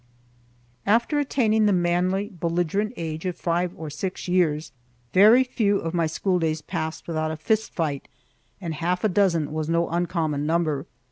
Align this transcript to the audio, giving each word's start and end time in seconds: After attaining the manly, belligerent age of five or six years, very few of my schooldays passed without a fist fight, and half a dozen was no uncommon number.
After 0.87 1.19
attaining 1.19 1.67
the 1.67 1.71
manly, 1.71 2.29
belligerent 2.29 2.91
age 2.97 3.27
of 3.27 3.35
five 3.37 3.71
or 3.77 3.91
six 3.91 4.27
years, 4.27 4.71
very 5.13 5.43
few 5.43 5.77
of 5.77 5.93
my 5.93 6.07
schooldays 6.07 6.63
passed 6.63 7.07
without 7.07 7.29
a 7.29 7.37
fist 7.37 7.71
fight, 7.75 8.07
and 8.59 8.73
half 8.73 9.03
a 9.03 9.09
dozen 9.09 9.53
was 9.53 9.69
no 9.69 9.87
uncommon 9.89 10.47
number. 10.47 10.87